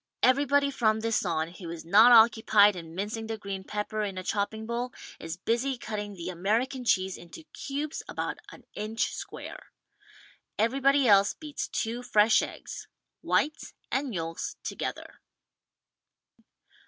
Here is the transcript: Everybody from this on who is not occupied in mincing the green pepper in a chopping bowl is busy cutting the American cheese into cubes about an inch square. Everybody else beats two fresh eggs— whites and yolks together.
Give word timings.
Everybody 0.23 0.71
from 0.71 1.01
this 1.01 1.23
on 1.23 1.49
who 1.49 1.69
is 1.69 1.85
not 1.85 2.11
occupied 2.11 2.75
in 2.75 2.95
mincing 2.95 3.27
the 3.27 3.37
green 3.37 3.63
pepper 3.63 4.01
in 4.01 4.17
a 4.17 4.23
chopping 4.23 4.65
bowl 4.65 4.91
is 5.19 5.37
busy 5.37 5.77
cutting 5.77 6.15
the 6.15 6.29
American 6.29 6.83
cheese 6.83 7.17
into 7.17 7.43
cubes 7.53 8.01
about 8.07 8.39
an 8.51 8.63
inch 8.73 9.13
square. 9.13 9.67
Everybody 10.57 11.07
else 11.07 11.35
beats 11.35 11.67
two 11.67 12.01
fresh 12.01 12.41
eggs— 12.41 12.87
whites 13.21 13.75
and 13.91 14.11
yolks 14.11 14.55
together. 14.63 15.19